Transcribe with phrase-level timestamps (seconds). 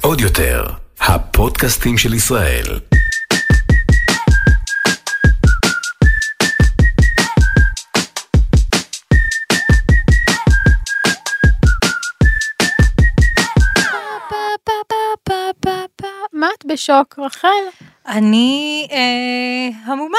[0.00, 0.64] עוד יותר,
[1.00, 2.64] הפודקאסטים של ישראל.
[16.32, 17.85] מה את בשוק, רחל?
[18.08, 20.18] אני אה, המומה.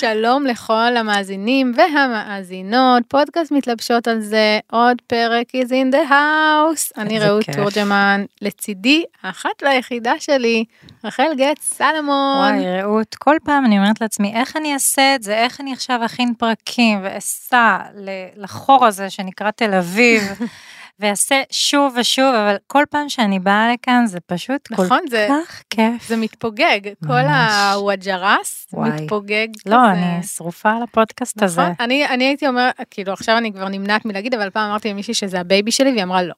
[0.00, 6.92] שלום לכל המאזינים והמאזינות, פודקאסט מתלבשות על זה, עוד פרק is in the house.
[6.98, 7.44] אני רעות.
[7.56, 10.64] תורג'מן, לצידי האחת והיחידה שלי,
[11.04, 12.38] רחל גט סלמון.
[12.38, 15.34] וואי, רעות, כל פעם אני אומרת לעצמי, איך אני אעשה את זה?
[15.34, 17.78] איך אני עכשיו אכין פרקים ואסע
[18.36, 20.22] לחור הזה שנקרא תל אביב,
[21.00, 25.62] ואעשה שוב ושוב, אבל כל פעם שאני באה לכאן זה פשוט כל נכון, זה- כך
[25.70, 26.08] כיף.
[26.08, 27.52] זה מתפוגג, כל ממש.
[27.74, 28.90] הוואג'ראס וואי.
[28.90, 29.92] מתפוגג לא, כזה.
[29.92, 31.60] אני שרופה על הפודקאסט הזה.
[31.62, 35.14] נכון, אני, אני הייתי אומרת, כאילו עכשיו אני כבר נמנעת מלהגיד, אבל פעם אמרתי למישהי
[35.14, 36.34] שזה ה baby שלי, והיא אמרה לא.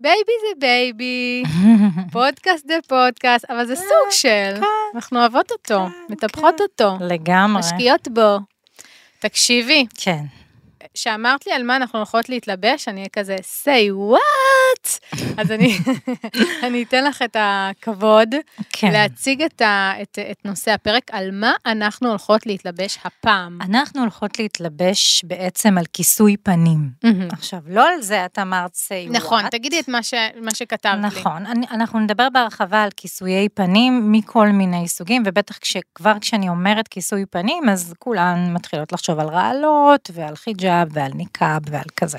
[0.00, 0.18] baby
[0.48, 1.42] זה baby,
[2.12, 4.54] פודקאסט זה פודקאסט, אבל זה סוג של,
[4.94, 6.64] אנחנו אוהבות אותו, כן, מטפחות כן.
[6.64, 7.58] אותו, לגמרי.
[7.60, 8.36] משקיעות בו.
[9.18, 10.24] תקשיבי, כן.
[10.94, 15.16] שאמרת לי על מה אנחנו הולכות להתלבש, אני אהיה כזה, say what?
[15.36, 15.78] אז אני,
[16.66, 18.34] אני אתן לך את הכבוד
[18.72, 18.92] כן.
[18.92, 23.58] להציג את, ה, את, את נושא הפרק, על מה אנחנו הולכות להתלבש הפעם.
[23.62, 26.90] אנחנו הולכות להתלבש בעצם על כיסוי פנים.
[27.32, 29.50] עכשיו, לא על זה את אמרת say נכון, what.
[29.50, 31.00] תגידי את מה, ש, מה שכתבת לי.
[31.00, 37.26] נכון, אנחנו נדבר בהרחבה על כיסויי פנים מכל מיני סוגים, ובטח כשכבר כשאני אומרת כיסוי
[37.26, 42.18] פנים, אז כולן מתחילות לחשוב על רעלות ועל חיג'אב ועל ניקאב ועל כזה.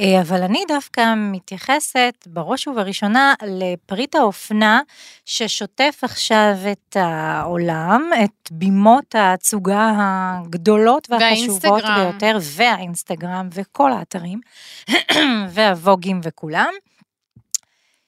[0.00, 4.80] אה, אבל אני דווקא מתייחסת בראש ובראשונה לפריט האופנה
[5.24, 12.10] ששוטף עכשיו את העולם, את בימות ההצוגה הגדולות והחשובות והאינסטגרם.
[12.10, 14.40] ביותר, והאינסטגרם וכל האתרים,
[15.54, 16.72] והווגים וכולם,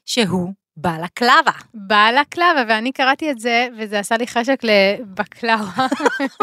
[0.05, 1.53] שהוא בלקלבה.
[1.75, 5.87] בלקלבה, ואני קראתי את זה, וזה עשה לי חשק לבקלאווה.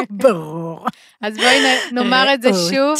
[0.10, 0.88] ברור.
[1.22, 1.60] אז בואי
[1.92, 2.50] נאמר את זה.
[2.54, 3.00] שוב.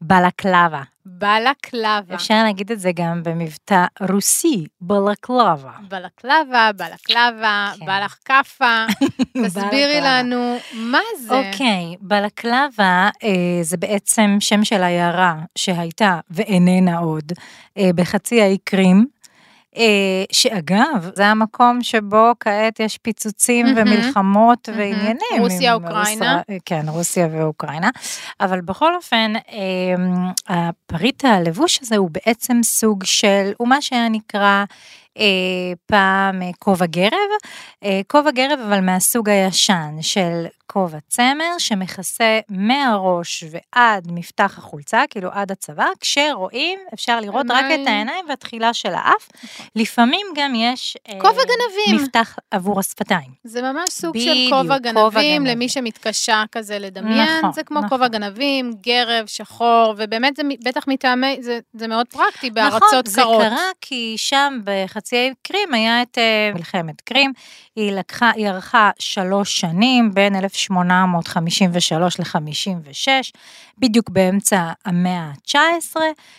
[0.00, 0.82] בלקלבה.
[1.06, 2.14] בלקלבה.
[2.14, 5.72] אפשר להגיד את זה גם במבטא רוסי, בלקלבה.
[5.88, 7.86] בלקלבה, בלקלבה, כן.
[7.86, 8.84] בלח כאפה.
[9.44, 10.00] תסבירי.
[10.00, 11.34] לנו מה זה.
[11.34, 17.32] אוקיי, בלקלבה אה, זה בעצם שם של עיירה שהייתה ואיננה עוד
[17.78, 19.13] אה, בחצי האי קרים.
[19.76, 19.82] אה,
[20.32, 23.66] שאגב, זה המקום שבו כעת יש פיצוצים.
[23.76, 24.68] ומלחמות.
[24.76, 25.16] ועניינים.
[25.40, 26.10] רוסיה, אוקראינה.
[26.46, 27.90] ישראל- כן, רוסיה ואוקראינה.
[28.40, 29.94] אבל בכל אופן, אה,
[30.48, 34.64] הפריט הלבוש הזה הוא בעצם סוג של, הוא מה שהיה נקרא
[35.18, 35.24] אה,
[35.86, 37.10] פעם אה, כובע גרב,
[37.84, 45.30] אה, כובע גרב אבל מהסוג הישן של כובע צמר שמכסה מהראש ועד מפתח החולצה, כאילו
[45.32, 47.82] עד הצוואר, כשרואים אפשר לראות רק עיניים.
[47.82, 49.28] את העיניים והתחילה של האף.
[49.76, 52.04] לפעמים גם יש אה, כובע גנבים.
[52.04, 53.30] מפתח עבור השפתיים.
[53.44, 55.46] זה ממש סוג של בדיוק, כובע כובע גנבים, גנבים.
[55.46, 57.88] למי שמתקשה כזה לדמיין, נכון, זה כמו נכון.
[57.88, 63.20] כובע גנבים, גרב, שחור, ובאמת זה בטח מטעמי, זה, זה מאוד פרקטי נכון, בארצות זה
[63.20, 63.42] קרות.
[63.42, 67.32] קרה כי שם בחצי האי קרים היה את אה, מלחמת קרים,
[67.76, 73.08] היא לקחה, היא ארכה שלוש שנים, בין 1853 ל-56,
[73.78, 75.96] בדיוק באמצע המאה ה-19,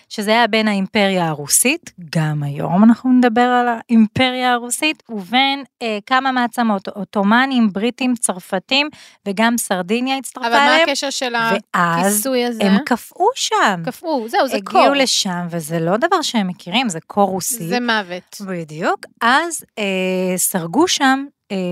[0.09, 6.31] שזה היה בין האימפריה הרוסית, גם היום אנחנו נדבר על האימפריה הרוסית, ובין אה, כמה
[6.31, 8.89] מעצמות, עות'מאנים, בריטים, צרפתים,
[9.25, 12.63] וגם סרדיניה הצטרפה אבל מה אליהם, הקשר של ואז הכיסוי הזה?
[12.63, 13.81] הם קפאו שם.
[13.85, 14.79] קפאו, זהו, זה קור.
[14.79, 17.67] הגיעו לשם, וזה לא דבר שהם מכירים, זה קור רוסי.
[17.67, 18.41] זה מוות.
[18.47, 19.05] בדיוק.
[19.21, 21.24] אז אה, סרגו שם,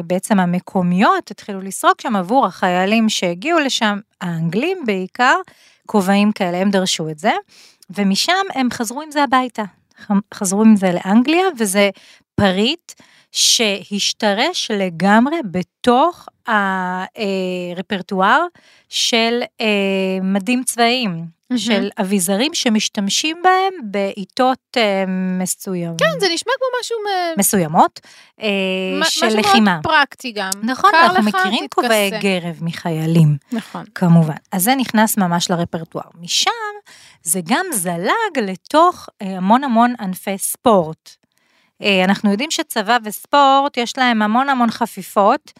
[0.05, 5.35] בעצם המקומיות התחילו לסרוק שם עבור החיילים שהגיעו לשם, האנגלים בעיקר,
[5.85, 7.31] כובעים כאלה, הם דרשו את זה,
[7.89, 9.63] ומשם הם חזרו עם זה הביתה.
[10.33, 11.89] חזרו עם זה לאנגליה, וזה
[12.35, 12.91] פריט
[13.31, 16.27] שהשתרש לגמרי בתוך
[17.77, 18.45] הרפרטואר
[18.89, 19.65] של אה,
[20.21, 21.25] מדים צבאיים,
[21.57, 25.03] של אביזרים שמשתמשים בהם בעיתות אה,
[25.39, 25.99] מסוימות.
[25.99, 27.99] כן, זה נשמע כמו משהו מ- מסוימות
[28.41, 28.47] אה,
[29.01, 29.71] מ- של משהו לחימה.
[29.71, 30.49] מאוד פרקטי גם.
[30.63, 31.65] נכון, אנחנו לך, מכירים.
[31.75, 33.83] כובעי גרב מחיילים, נכון.
[33.95, 34.35] כמובן.
[34.51, 36.03] אז זה נכנס ממש לרפרטואר.
[36.21, 36.49] משם
[37.23, 38.03] זה גם זלג
[38.41, 41.09] לתוך אה, המון המון ענפי ספורט.
[41.81, 45.51] אה, אנחנו יודעים שצבא וספורט יש להם המון המון חפיפות.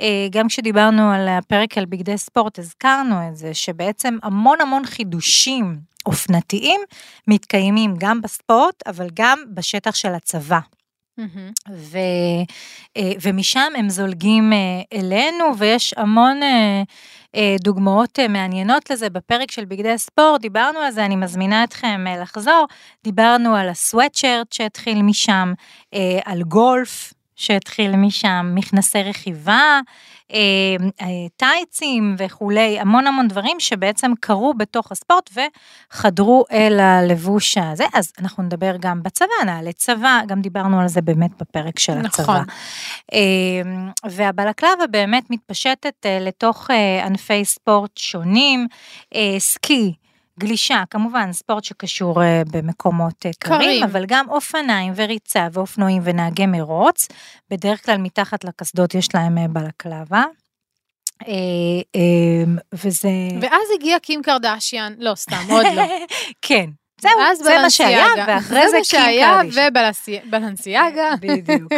[0.00, 5.80] אה, גם כשדיברנו על הפרק על בגדי ספורט, הזכרנו את זה, שבעצם המון המון חידושים
[6.06, 6.80] אופנתיים
[7.28, 10.58] מתקיימים גם בספורט, אבל גם בשטח של הצבא.
[11.18, 11.50] מהמם.
[11.72, 11.98] ו,
[12.96, 16.40] אה, ומשם הם זולגים אה, אלינו, ויש המון
[17.60, 19.10] דוגמאות מעניינות לזה.
[19.10, 22.66] בפרק של בגדי ספורט דיברנו על זה, אני מזמינה אתכם לחזור.
[23.04, 25.52] דיברנו על הסוואטשרט שהתחיל משם,
[26.24, 29.80] על גולף שהתחיל משם, מכנסי רכיבה,
[30.32, 30.38] אה,
[31.00, 31.06] אה,
[31.36, 37.84] טייצים וכולי, המון המון דברים שבעצם קרו בתוך הספורט וחדרו אל הלבוש הזה.
[37.94, 42.22] אז אנחנו נדבר גם בצבא, נעלי צבא, גם דיברנו על זה באמת בפרק של הצבא.
[42.22, 42.44] נכון.
[43.12, 43.18] אה,
[44.10, 46.70] והבלקלבה באמת מתפשטת לתוך
[47.04, 48.66] ענפי ספורט שונים,
[49.38, 49.94] סקי.
[50.40, 53.82] גלישה, כמובן, ספורט שקשור אה, במקומות אה, קרים.
[53.82, 57.08] אבל גם אופניים וריצה ואופנועים ונהגי מרוץ.
[57.50, 60.24] בדרך כלל מתחת לקסדות יש להם אה, בלקלבה.
[61.28, 61.32] אה,
[62.72, 63.08] וזה...
[63.40, 65.82] ואז הגיע קים קרדשיאן, לא, סתם, עוד לא.
[66.46, 66.70] כן,
[67.00, 68.06] זהו, זה מה שהיה.
[68.26, 69.60] ואחרי זה מה קים שהיה, קרדישן.
[70.28, 71.14] ובלנסיאגה.
[71.22, 71.72] בדיוק.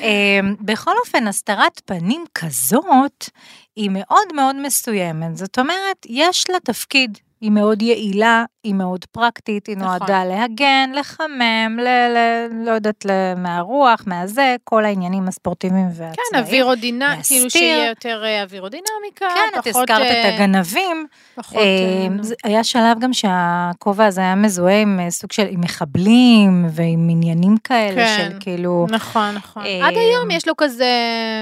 [0.00, 3.30] אמ, בכל אופן, הסתרת פנים כזאת
[3.76, 5.36] היא מאוד מאוד מסוימת.
[5.36, 7.18] זאת אומרת, יש לה תפקיד.
[7.40, 9.88] היא מאוד יעילה, היא מאוד פרקטית, היא נכון.
[9.88, 12.18] נועדה להגן, לחמם, ל, ל,
[12.66, 16.14] לא יודעת, ל- מהרוח, מהזה, כל העניינים הספורטיביים והצבאיים.
[16.32, 17.50] כן, אווירודינמי, כאילו.
[17.50, 19.90] שיהיה יותר אה, אווירודינמיקה, כן, את פחות...
[19.90, 21.06] הזכרת אה, את הגנבים.
[21.34, 21.56] פחות...
[21.58, 25.60] אה, אמ, זה- היה שלב גם שהכובע הזה היה מזוהה עם אה, סוג של עם
[25.60, 28.16] מחבלים ועם עניינים כאלה כן.
[28.30, 28.86] של כאילו...
[28.90, 29.62] נכון, נכון.
[29.66, 30.92] אה, עד היום יש לו כזה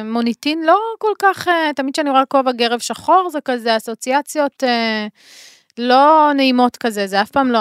[0.04, 5.06] מוניטין לא כל כך, אה, תמיד כשאני רואה כובע גרב שחור, זה כזה אסוציאציות אה,
[5.78, 7.60] לא נעימות כזה, זה אף פעם לא,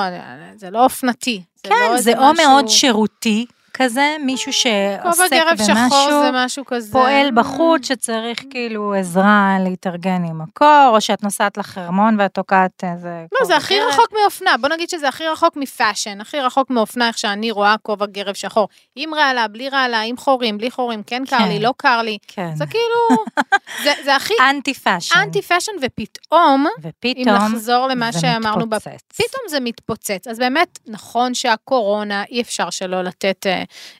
[0.55, 1.41] זה לא אופנתי.
[1.63, 3.45] זה לא כן, זה או משהו- מאוד שירותי
[3.77, 5.29] כזה, מישהו שעוסק
[5.59, 6.91] במשהו, זה משהו כזה.
[6.91, 13.25] פועל בחוץ שצריך כאילו עזרה להתארגן עם הקור, או שאת נוסעת לחרמון ואת תוקעת איזה...
[13.39, 13.87] לא, זה הכי גרב.
[13.89, 17.75] רחוק מאופנה, בוא נגיד שזה הכי רחוק מ fashion, הכי רחוק מאופנה, איך שאני רואה
[17.81, 18.67] כובע גרב שחור.
[18.95, 21.47] עם רעלה, בלי רעלה, עם חורים, בלי חורים, כן קר כן.
[21.47, 22.17] לי, לא קר לי.
[22.27, 22.55] כן.
[22.55, 23.23] זה כאילו,
[23.83, 25.19] זה- זה הכי אנטי fashion.
[25.19, 29.01] אנטי fashion, ופתאום, אם ופתאום לחזור למה זה שאמרנו, מתפוצץ.
[29.15, 30.27] פתאום זה מתפוצץ.
[30.29, 33.45] אז באמת, נכון שהקורונה, אי אפשר שלא לתת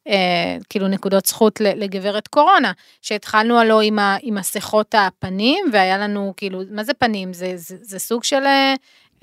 [0.08, 2.72] אה, כאילו נקודות זכות לגברת קורונה,
[3.02, 7.34] שהתחלנו הלא עם, ה- עם מסכות הפנים, והיה לנו כאילו, מה זה פנים?
[7.34, 8.74] זה, זה, זה סוג של אה,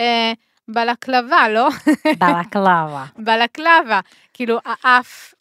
[0.01, 0.33] אה,
[0.69, 1.69] בלקלבה, לא?
[2.19, 3.05] בלקלבה.
[3.25, 4.01] בלקלבה.
[4.35, 5.35] כאילו, האף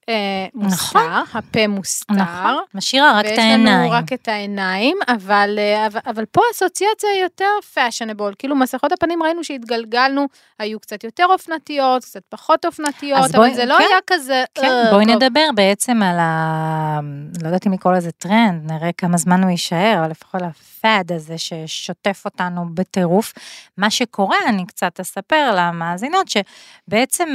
[0.54, 1.24] מוסתר, נכון.
[1.34, 2.13] הפה מוסתר.
[2.13, 3.92] נכון, משאירה רק את ויש לנו העיניים.
[3.92, 9.24] רק את העיניים, אבל, אה, אבל, אבל פה האסוציאציה היא יותר פאשנבול, כאילו מסכות הפנים
[9.24, 10.25] ראינו שהתגלגלנו,
[10.60, 14.44] היו קצת יותר אופנתיות, קצת פחות אופנתיות, אז אבל בואי- זה לא כן, היה כזה,
[14.56, 15.16] כן, אה, בואי טוב.
[15.16, 17.00] נדבר בעצם על ה...
[17.42, 21.12] לא יודעת אם לקרוא לזה טרנד, נראה כמה זמן הוא יישאר, אבל לפחות ה fad
[21.12, 23.34] הזה ששוטף אותנו בטירוף.
[23.78, 27.30] מה שקורה, אני קצת אספר למאזינות, שבעצם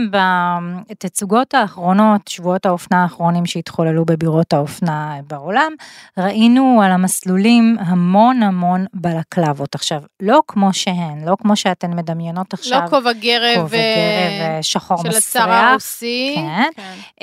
[0.90, 5.72] בתצוגות האחרונות, שבועות האופנה האחרונים שהתחוללו בבירות האופנה בעולם,
[6.18, 9.74] ראינו על המסלולים המון המון בלקלבות.
[9.74, 14.50] עכשיו, לא כמו שהן, לא כמו שאתן מדמיינות עכשיו, לא כובע גרב, כובע אה, גרב
[14.56, 15.44] אה, שחור של מסריח.
[15.44, 16.70] הצר הרוסי, כן.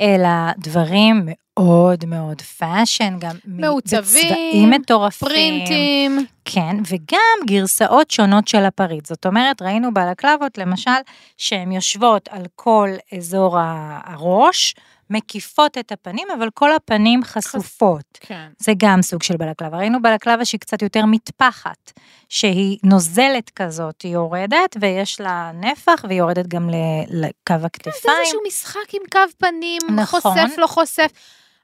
[0.00, 5.28] אלא דברים מאוד מאוד fashion, גם מעוצבים, בצבעים מטורפים.
[5.28, 9.06] פרינטים, כן, וגם גרסאות שונות של הפריט.
[9.06, 10.90] זאת אומרת, ראינו בלקלבות, למשל,
[11.36, 13.56] שהן יושבות על כל אזור
[14.04, 14.74] הראש,
[15.10, 18.18] מקיפות את הפנים, אבל כל הפנים חשופות.
[18.20, 18.48] כן.
[18.58, 19.78] זה גם סוג של בלקלבה.
[19.78, 21.92] ראינו בלקלבה שהיא קצת יותר מטפחת,
[22.28, 26.70] שהיא נוזלת כזאת, היא יורדת ויש לה נפח והיא יורדת גם
[27.10, 28.14] לקו זה הכתפיים.
[28.20, 30.20] איזשהו משחק עם קו פנים, נכון.
[30.20, 31.10] חושף, לא חושף.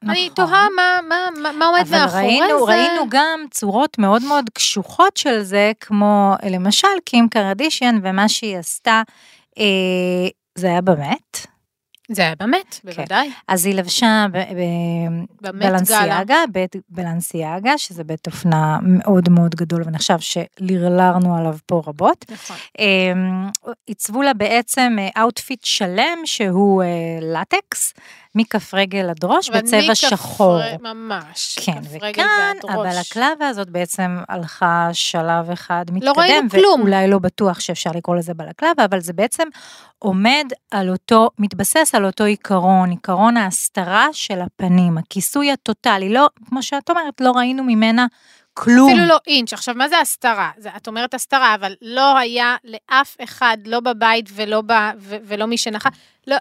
[0.02, 0.34] אני נכון.
[0.34, 2.72] תוהה מה, מה, מה, עומד אבל מאחורי ראינו, זה.
[2.72, 9.02] ראינו גם צורות מאוד מאוד קשוחות של זה, כמו למשל קים קרדישיאן ומה שהיא עשתה,
[9.58, 11.46] אה, זה היה באמת.
[12.12, 12.90] זה היה באמת, כן.
[12.92, 13.30] בוודאי.
[13.48, 14.42] אז היא לבשה ב- ב-
[15.40, 15.70] באמת גאלה.
[15.70, 22.24] בלנסיאגה, בית בלנסיאגה, שזה בית אופנה מאוד מאוד גדול ונחשב שלרלרנו עליו פה רבות.
[22.30, 22.56] נכון.
[22.78, 23.48] אמ,
[23.86, 26.88] עיצבו לה בעצם outfit שלם שהוא אה,
[27.20, 27.94] לטקס,
[28.34, 30.60] מכף רגל עד ראש, אבל בצבע שחור.
[30.80, 31.58] ממש.
[31.64, 32.96] כן, כף רגל וכאן ועד ראש.
[32.96, 36.80] הבלקלבה הזאת בעצם הלכה שלב אחד מתקדם, ראינו כלום.
[36.80, 39.48] ואולי לא בטוח שאפשר לקרוא לזה בלקלבה, אבל זה בעצם
[39.98, 46.62] עומד על אותו, מתבסס על אותו עיקרון, עיקרון ההסתרה של הפנים, הכיסוי הטוטלי, לא, כמו
[46.62, 48.06] שאת אומרת, לא ראינו ממנה
[48.54, 48.90] כלום.
[48.90, 49.52] אפילו לא אינץ'.
[49.52, 50.50] עכשיו, מה זה הסתרה?
[50.56, 55.46] זה, את אומרת הסתרה, אבל לא היה לאף אחד, לא בבית ולא, ב, ו, ולא
[55.46, 55.88] מי שנחה,
[56.26, 56.36] לא,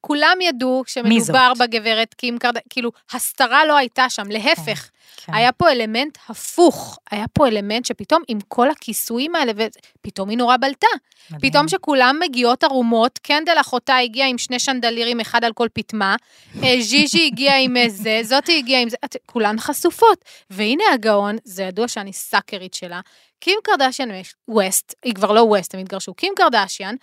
[0.00, 0.82] כולם ידעו?
[0.86, 4.82] שמדובר בגברת קים קרדשיאן, כאילו, הסתרה לא הייתה שם, להפך.
[4.82, 4.93] כן.
[5.28, 10.56] היה פה אלמנט הפוך, היה פה אלמנט שפתאום עם כל הכיסויים האלה, ופתאום היא נורא
[10.56, 10.86] בלטה.
[11.30, 11.50] מדהים.
[11.50, 16.16] פתאום שכולם מגיעות ערומות, קנדל אחותה הגיעה עם שני שנדלירים, אחד על כל פטמה,
[16.62, 20.24] אה, ז'יז'י הגיעה עם זה, זאתי הגיעה עם זה, את- כולן חשופות.
[20.50, 23.00] והנה הגאון, זה ידוע שאני סאקרית שלה,
[23.40, 24.08] קים קרדשיאן
[24.48, 26.94] ווסט, היא כבר לא ווסט, הם התגרשו, קים קרדשיאן,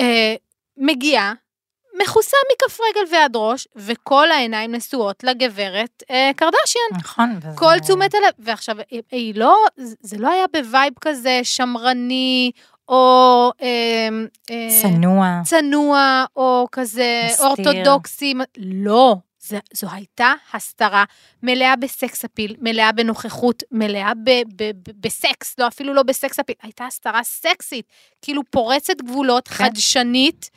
[0.00, 0.34] אה,
[0.76, 1.32] מגיעה,
[2.02, 6.98] מכוסה מכף רגל ועד ראש, וכל העיניים נשואות לגברת אה, קרדשיאן.
[7.00, 7.36] נכון.
[7.38, 12.50] וזה- כל תשומת הלב, ועכשיו, היא, היא לא, זה לא היה ב vibe כזה שמרני,
[12.88, 14.08] או אה,
[14.50, 15.40] אה, צנוע.
[15.44, 17.46] צנוע, או כזה מסתיר.
[17.46, 19.16] אורתודוקסי, לא.
[19.42, 21.04] זה, זו הייתה הסתרה
[21.42, 26.54] מלאה בסקס אפיל, מלאה בנוכחות, מלאה ב, ב, ב, בסקס, לא אפילו לא בסקס אפיל,
[26.62, 27.86] הייתה הסתרה סקסית,
[28.22, 29.54] כאילו פורצת גבולות, כן.
[29.54, 30.50] חדשנית.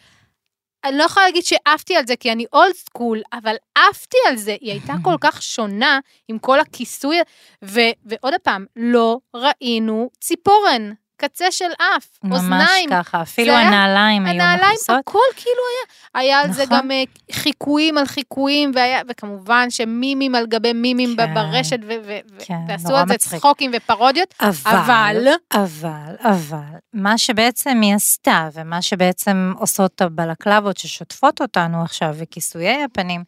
[0.84, 4.56] אני לא יכולה להגיד שעפתי על זה כי אני אולד סקול, אבל עפתי על זה,
[4.62, 7.18] היא הייתה כל כך שונה עם כל הכיסוי,
[7.64, 10.92] ו, ועוד פעם, לא ראינו ציפורן,
[11.24, 11.66] קצה של
[11.98, 14.96] אף, ממש אוזניים, ככה, אפילו היה- הנעליים היו הנעליים, מכוסות.
[15.00, 16.24] הכל כאילו היה.
[16.24, 16.78] היה על זה נכון.
[16.78, 21.34] גם אה, חיקויים על חיקויים, והיה, וכמובן שמימים על גבי מימים כן.
[21.34, 23.40] ברשת, ו- ו- כן, ועשו על זה מצחיק.
[23.40, 26.58] צחוקים ופרודיות, אבל, אבל- אבל, אבל,
[26.94, 33.24] מה שבעצם היא עשתה, ומה שבעצם עושות הבלקלבות ששוטפות אותנו עכשיו, וכיסויי הפנים,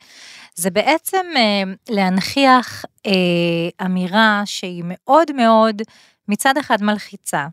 [0.56, 1.42] זה בעצם אה,
[1.90, 3.12] להנכיח אה,
[3.86, 5.82] אמירה שהיא מאוד מאוד,
[6.28, 7.46] מצד אחד מלחיצה,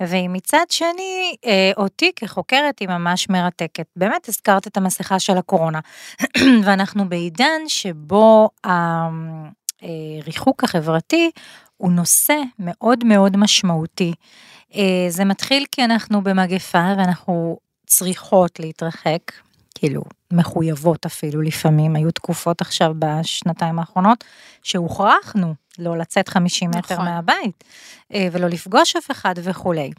[0.00, 3.86] והיא מצד שני, אה, אותי כחוקרת היא ממש מרתקת.
[3.96, 5.80] באמת הזכרת את המסכה של הקורונה,
[6.64, 8.48] ואנחנו בעידן שבו
[9.82, 11.30] הריחוק החברתי
[11.76, 14.12] הוא נושא מאוד מאוד משמעותי.
[14.74, 19.32] אה, זה מתחיל כי אנחנו במגפה ואנחנו צריכות להתרחק,
[19.74, 20.02] כאילו
[20.32, 24.24] מחויבות אפילו לפעמים, היו תקופות עכשיו בשנתיים האחרונות
[24.62, 27.04] שהוכרחנו לא לצאת 50 מטר נכון.
[27.04, 27.64] מהבית
[28.14, 29.90] אה, ולא לפגוש אף אחד וכולי.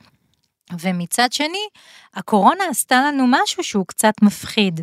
[0.80, 1.68] ומצד שני,
[2.14, 4.82] הקורונה עשתה לנו משהו שהוא קצת מפחיד.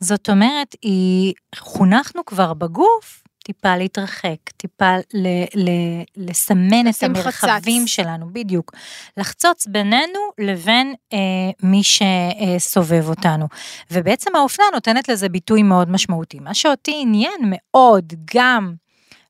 [0.00, 5.70] זאת אומרת, היא, חונכנו כבר בגוף טיפה להתרחק, טיפה ל, ל,
[6.16, 7.94] לסמן את המרחבים חצץ.
[7.94, 8.72] שלנו, בדיוק.
[9.16, 11.18] לחצוץ בינינו לבין אה,
[11.62, 13.46] מי שסובב אותנו.
[13.90, 16.38] ובעצם האופנה נותנת לזה ביטוי מאוד משמעותי.
[16.38, 18.74] מה שאותי עניין מאוד גם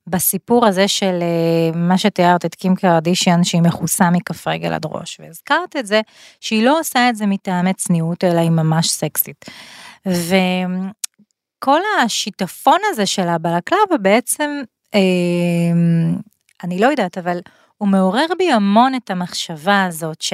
[0.07, 5.21] בסיפור הזה של אה, מה שתיארת את קים קרדישיאן שהיא מכוסה מכף רגל עד ראש,
[5.21, 6.01] והזכרת את זה
[6.41, 9.45] שהיא לא עושה את זה מטעמי צניעות אלא היא ממש סקסית.
[11.59, 14.63] וכל השיטפון הזה של הבלקלבה בעצם,
[14.95, 15.01] אה,
[16.65, 17.39] אני לא יודעת, אבל
[17.79, 20.25] הוא מעורר בי המון את המחשבה הזאת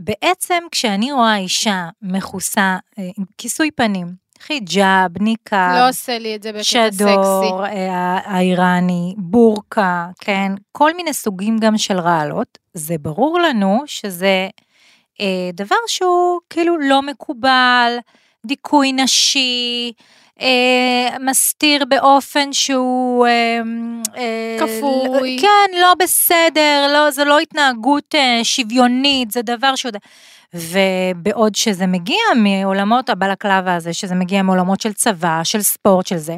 [0.00, 6.42] שבעצם כשאני רואה אישה מכוסה אה, עם כיסוי פנים, חיג'אב, ניקאב, לא עושה לי את
[6.42, 6.96] זה בקטע סקסי.
[6.96, 14.48] שדור אה, האיראני, בורקה, כן, כל מיני סוגים גם של רעלות, זה ברור לנו שזה
[15.20, 17.96] אה, דבר שהוא כאילו לא מקובל,
[18.46, 19.92] דיכוי נשי,
[20.40, 23.26] אה, מסתיר באופן שהוא...
[23.26, 23.60] אה,
[24.16, 25.38] אה, כפוי.
[25.40, 29.92] כן, לא בסדר, לא, זה לא התנהגות אה, שוויונית, זה דבר שהוא...
[30.54, 36.36] ובעוד שזה מגיע מעולמות הבלקלבה הזה, שזה מגיע מעולמות של צבא, של ספורט, של זה,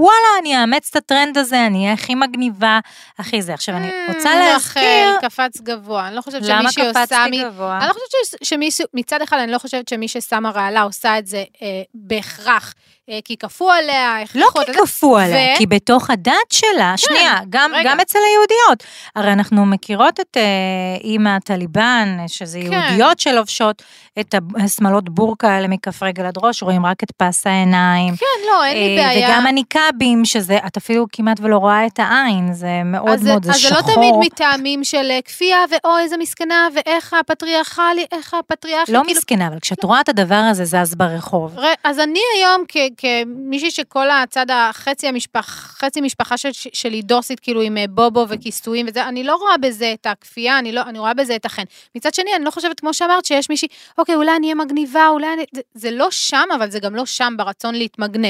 [0.00, 2.80] וואלה, אני אאמץ את הטרנד הזה, אני אהיה הכי מגניבה,
[3.18, 3.54] הכי זה.
[3.54, 4.82] עכשיו, אני רוצה אה, להזכיר...
[4.82, 7.06] רחל, קפץ גבוה, אני לא חושבת למה שמישהי עושה...
[7.06, 7.78] קפצתי מ- גבוה?
[7.78, 11.44] אני לא חושבת שמישהו, מצד אחד אני לא חושבת שמי ששמה רעלה עושה את זה
[11.62, 12.74] אה, בהכרח,
[13.10, 14.72] אה, כי כפו עליה, לא כי.
[14.72, 18.84] כפו עליה, כי בתוך הדת שלה, שנייה, גם, אצל היהודיות.
[19.16, 20.36] הרי אנחנו מכירות את
[21.04, 22.72] אימא הטליבן, שזה כן.
[22.72, 23.82] יהודיות שלובשות
[24.20, 28.16] את השמלות בורקה האלה מכף רגל עד ראש, רואים רק את פס העיניים.
[28.16, 29.28] כן, לא, אין לי אה, בעיה.
[29.28, 33.50] וגם הניקאבים, שזה, את אפילו כמעט ולא רואה את העין, זה מאוד אז, מאוד, זה
[33.50, 33.82] אז שחור.
[33.82, 39.00] זה לא תמיד מטעמים של אה, כפייה, ואוי, איזה מסכנה, ואיך הפטריארכלי, איך הפטריארכי, לא
[39.04, 41.58] כאילו, מסכנה, אבל כשאת רואה את הדבר הזה זז ברחוב.
[41.58, 47.40] ר- אז אני היום כ- כמישהי שכל הצד, החצי המשפח, חצי משפחה של, שלי דוסית,
[47.40, 50.98] כאילו עם אה, בובו וכיסויים וזה, אני לא רואה בזה את הכפייה, אני, לא, אני
[50.98, 51.62] רואה בזה את החן.
[51.96, 53.68] מצד שני, אני לא חושבת, כמו שאמרת, שיש מישהי,
[53.98, 55.44] אוקיי, אולי אני אהיה מגניבה, אולי אני...
[55.54, 58.29] זה, זה לא שם, אבל זה גם לא שם ברצון להתמגנב.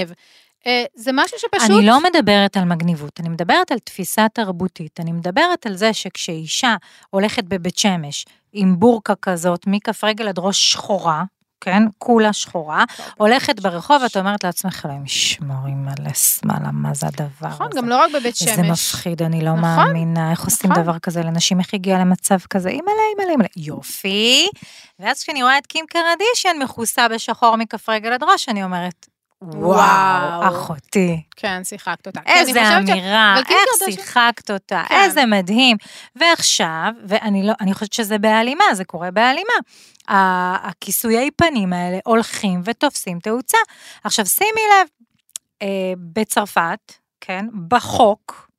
[0.66, 1.70] אה, זה משהו שפשוט...
[1.70, 6.76] אני לא מדברת על מגניבות, אני מדברת על תפיסה תרבותית, אני מדברת על זה שכשאישה
[7.10, 11.24] הולכת בבית שמש עם בורקה כזאת, מכף רגל עד ראש שחורה,
[11.60, 12.84] כן, כולה שחורה,
[13.16, 17.48] הולכת ברחוב, ואת אומרת לעצמך, אלוהים ישמור, אימא'לה שמאלה, מה זה הדבר הזה?
[17.48, 18.48] נכון, גם לא רק בבית שמש.
[18.48, 20.82] איזה מפחיד, אני לא נכון, מאמינה, איך עושים נכון.
[20.82, 24.48] דבר כזה לנשים, איך הגיעה למצב כזה, אימא'לה, אימא'לה, אימא'לה, יופי.
[24.98, 29.06] ואז כשאני רואה את קים קרדישן מכוסה בשחור מכף רגל עד ראש, אני אומרת,
[29.42, 30.48] וואו.
[30.48, 32.20] אחותי, כן, שיחקת אותה.
[32.26, 34.94] אני איזה ש- אמירה, קים איך שיחקת אותה, כן.
[34.94, 35.76] איזה מדהים.
[36.16, 39.52] ועכשיו, ואני לא, אני חושבת שזה בהלימה, זה קורה בהלימה.
[40.08, 43.58] הכיסויי פנים האלה הולכים ותופסים תאוצה.
[44.04, 44.88] עכשיו שימי לב,
[45.62, 45.68] אה,
[46.12, 48.50] בצרפת, כן, בחוק,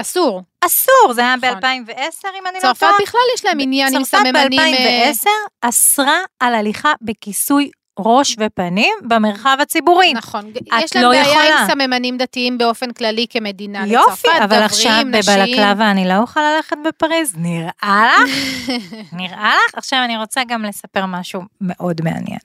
[0.00, 0.42] אסור.
[0.60, 1.60] אסור, זה היה נכון.
[1.60, 2.92] ב-2010 אם אני לא צרפת טועה.
[3.02, 4.60] בכלל יש להם עניין עם צרפת סממנים...
[4.60, 5.28] אה, ב-2010
[5.68, 10.12] אסרה על הליכה בכיסוי ראש ופנים במרחב הציבורי.
[10.14, 10.52] נכון,
[10.84, 11.60] יש להם לא בעיה יכולה.
[11.60, 13.86] עם סממנים דתיים באופן כללי כמדינה.
[13.86, 15.12] יופי, לצרפת, אבל גברים, עכשיו נשים.
[15.12, 18.30] בבלקלבה אני לא אוכל ללכת בפריז, נראה לך?
[19.20, 19.74] נראה לך?
[19.74, 22.38] עכשיו אני רוצה גם לספר משהו מאוד מעניין.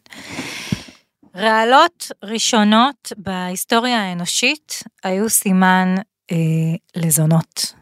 [1.35, 5.95] רעלות ראשונות בהיסטוריה האנושית היו סימן
[6.31, 6.37] אה,
[6.95, 7.73] לזונות,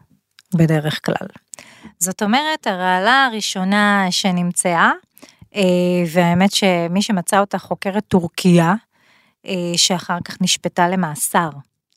[0.54, 1.26] בדרך כלל.
[1.98, 4.92] זאת אומרת, הרעלה הראשונה שנמצאה, אה,
[6.06, 8.74] והאמת שמי שמצא אותה חוקרת טורקיה,
[9.46, 11.50] אה, שאחר כך נשפטה למאסר.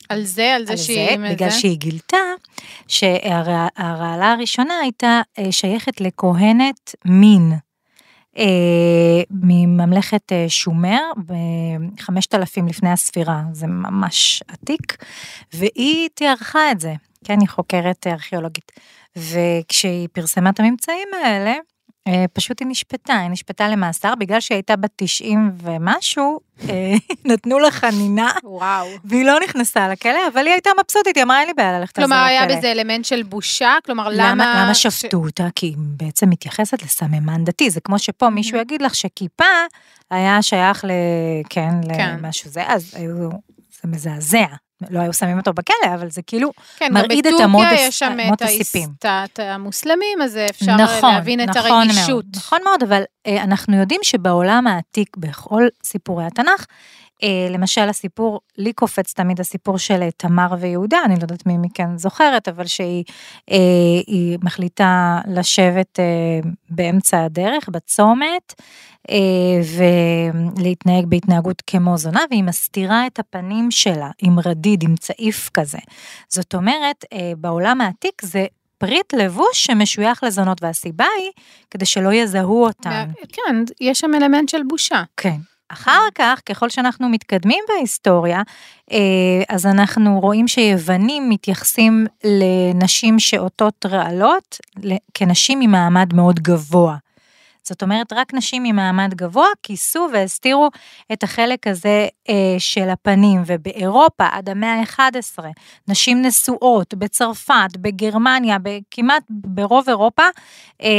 [0.09, 1.07] על זה, על זה על שהיא...
[1.07, 1.59] זה, עם בגלל זה?
[1.59, 2.17] שהיא גילתה
[2.87, 7.53] שהרעלה הראשונה הייתה אה, שייכת לכהנת מין.
[8.37, 15.03] אה, מממלכת אה, שומר ב-5000 לפני הספירה, זה ממש עתיק,
[15.53, 16.93] והיא תיארכה את זה,
[17.23, 18.71] כן, היא חוקרת ארכיאולוגית.
[19.15, 21.57] וכשהיא פרסמה את הממצאים האלה, אה,
[22.33, 26.93] פשוט היא נשפטה, היא נשפטה למאסר, בגלל שהיא הייתה בת 90 ומשהו, אה,
[27.31, 28.31] נתנו לה חנינה.
[28.43, 28.87] וואו.
[29.05, 32.01] והיא לא נכנסה לכלא, אבל היא הייתה מבסוטית, היא אמרה, אין לי בעיה ללכת זה
[32.01, 32.27] כלומר, לכלא.
[32.27, 33.77] היה בזה אלמנט של בושה?
[33.85, 34.31] כלומר, למה...
[34.31, 35.47] למה, למה שפטו אותה?
[35.55, 39.45] כי היא בעצם מתייחסת לסממן דתי, זה כמו שפה מישהו יגיד לך שכיפה
[40.11, 40.91] היה שייך ל...
[41.49, 42.15] כן, כן.
[42.17, 43.29] למשהו זה, אז היו,
[43.81, 44.45] זה מזעזע.
[44.89, 47.99] לא היו שמים אותו בכלא, אבל זה כאילו כן, מרעיד את בטורקיה אמות הס- יש
[47.99, 48.89] שם את הסיפים.
[49.05, 52.09] ההס- את- את המוסלמים, אז אפשר נכון, להבין את נכון הרגישות.
[52.09, 56.65] מאוד, נכון מאוד, אבל אה, אנחנו יודעים שבעולם העתיק, בכל סיפורי התנ"ך,
[57.49, 61.97] למשל הסיפור, לי קופץ תמיד הסיפור של אה, תמר ויהודה, אני לא יודעת מי מכן
[61.97, 63.03] זוכרת, אבל שהיא
[63.51, 63.57] אה,
[64.07, 68.53] היא מחליטה לשבת אה, באמצע הדרך, בצומת,
[69.09, 69.15] אה,
[70.57, 75.79] ולהתנהג בהתנהגות כמו זונה, והיא מסתירה את הפנים שלה עם רדיד, עם צעיף כזה.
[76.29, 78.45] זאת אומרת, אה, בעולם העתיק זה
[78.77, 81.31] פריט לבוש שמשוייך לזונות, והסיבה היא
[81.71, 83.05] כדי שלא יזהו אותן.
[83.31, 85.03] כן, יש שם אלמנט של בושה.
[85.17, 85.37] כן.
[85.73, 88.41] אחר כך, ככל שאנחנו מתקדמים בהיסטוריה,
[88.91, 88.97] אה,
[89.49, 94.57] אז אנחנו רואים שיוונים מתייחסים לנשים שעוטות רעלות
[95.13, 96.97] כנשים ממעמד מאוד גבוה.
[97.63, 100.69] זאת אומרת, רק נשים ממעמד גבוה כיסו והסתירו
[101.13, 105.43] את החלק הזה אה, של הפנים, ובאירופה עד המאה ה-11,
[105.87, 108.57] נשים נשואות, בצרפת, בגרמניה,
[108.91, 110.23] כמעט ברוב אירופה,
[110.81, 110.89] אה,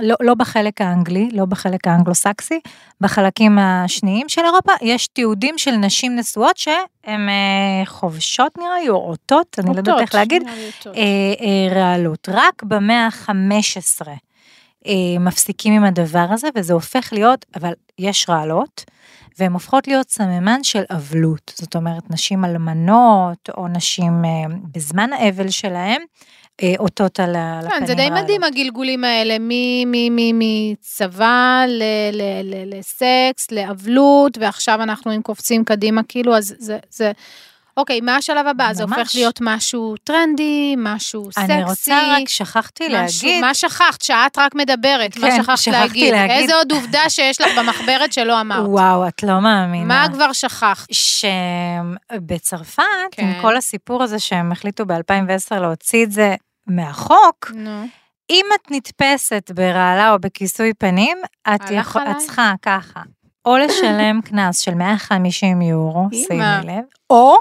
[0.00, 2.60] לא, לא בחלק האנגלי, לא בחלק האנגלו-סקסי,
[3.00, 8.96] בחלקים השניים של אירופה, יש תיעודים של נשים נשואות שהן אה, חובשות נראה לי, או
[8.96, 10.96] עוטות, אני לא יודעת איך אותות, להגיד, אותות.
[10.96, 11.02] אה,
[11.40, 12.28] אה, רעלות.
[12.32, 14.27] רק במאה ה-15 אה,
[15.20, 18.84] מפסיקים עם הדבר הזה, וזה הופך להיות, אבל יש רעלות,
[19.38, 21.52] והן הופכות להיות סממן של אבלות.
[21.56, 24.30] זאת אומרת, נשים אלמנות, או נשים אה,
[24.74, 26.02] בזמן האבל שלהם,
[26.62, 28.10] אה, עוטות על הפנים כן, זה די.
[28.10, 29.36] מדהים הגלגולים האלה,
[30.34, 37.12] מצבא ל- ל- ל- לסקס, לאבלות, ועכשיו אנחנו אם קופצים קדימה, כאילו, אז זה, זה,
[37.78, 38.72] אוקיי, מה השלב הבא?
[38.72, 38.82] זה.
[38.82, 41.52] הופך להיות משהו טרנדי, משהו סקסי.
[41.52, 44.02] אני רוצה רק, שכחתי משהו, להגיד, מה שכחת?
[44.02, 46.12] שאת רק מדברת, מה כן, שכחת שכחתי להגיד?
[46.12, 46.36] להגיד.
[46.36, 48.66] איזה עוד עובדה שיש לך במחברת שלא אמרת?
[48.68, 49.84] וואו, את לא מאמינה.
[49.84, 50.86] מה כבר שכחת?
[52.12, 53.26] שבצרפת, כן.
[53.26, 56.34] עם כל הסיפור הזה שהם החליטו ב-2010 להוציא את זה
[56.66, 57.86] מהחוק, נו,
[58.30, 61.18] אם את נתפסת ברעלה או בכיסוי פנים,
[61.54, 63.00] את, יכול, צריכה ככה,
[63.44, 66.08] או לשלם קנס של 150 יורו.
[66.12, 67.36] שימי לב, או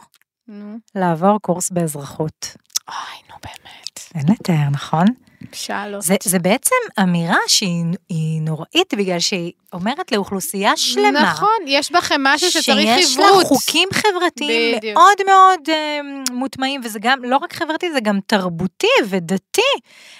[0.47, 0.77] נו.
[0.95, 2.55] לעבור קורס באזרחות.
[2.87, 3.99] אוי, נו באמת.
[4.15, 5.05] אין לתאר, נכון?
[5.51, 6.01] שאלות.
[6.01, 12.21] זה, זה בעצם אמירה שהיא היא נוראית, בגלל שהיא אומרת לאוכלוסייה שלמה, נכון, יש בכם
[12.23, 13.25] משהו שצריך שיש לה.
[13.43, 14.97] חוקים חברתיים בדיוק.
[14.97, 15.99] מאוד מאוד אה,
[16.31, 19.61] מוטמעים, וזה גם לא רק חברתי, זה גם תרבותי ודתי.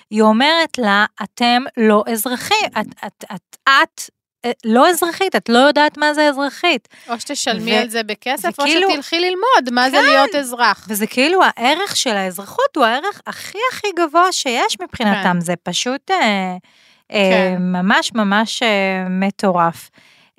[0.10, 4.17] היא אומרת לה, אתם לא אזרחים, את, את, את, את אה,
[4.66, 6.88] לא אזרחית, את לא יודעת מה זה אזרחית.
[7.10, 10.04] או שתשלמי ו- על זה בכסף, זה או כאילו- שתלכי ללמוד מה זה כן.
[10.04, 10.86] להיות אזרח.
[10.90, 16.56] וזה כאילו הערך של האזרחות הוא הערך הכי הכי גבוה שיש מבחינתם, זה פשוט אה,
[17.12, 17.56] אה, כן.
[17.60, 19.90] ממש ממש אה, מטורף.